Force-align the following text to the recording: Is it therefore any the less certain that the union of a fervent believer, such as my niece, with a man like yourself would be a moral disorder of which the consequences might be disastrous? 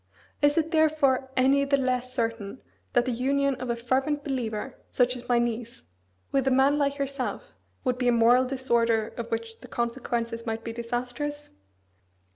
Is 0.41 0.57
it 0.57 0.71
therefore 0.71 1.29
any 1.37 1.63
the 1.63 1.77
less 1.77 2.11
certain 2.11 2.59
that 2.93 3.05
the 3.05 3.11
union 3.11 3.53
of 3.57 3.69
a 3.69 3.75
fervent 3.75 4.23
believer, 4.23 4.79
such 4.89 5.15
as 5.15 5.29
my 5.29 5.37
niece, 5.37 5.83
with 6.31 6.47
a 6.47 6.49
man 6.49 6.79
like 6.79 6.97
yourself 6.97 7.53
would 7.83 7.99
be 7.99 8.07
a 8.07 8.11
moral 8.11 8.45
disorder 8.45 9.09
of 9.09 9.29
which 9.29 9.59
the 9.59 9.67
consequences 9.67 10.43
might 10.43 10.63
be 10.63 10.73
disastrous? 10.73 11.51